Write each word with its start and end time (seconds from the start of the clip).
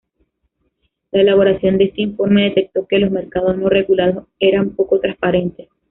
La 1.11 1.21
elaboración 1.21 1.77
de 1.77 1.83
este 1.83 2.01
informe 2.01 2.45
detectó 2.45 2.87
que 2.87 2.97
los 2.97 3.11
mercados 3.11 3.55
no 3.55 3.69
regulados 3.69 4.25
eran 4.39 4.71
poco 4.75 4.99
transparentes. 4.99 5.69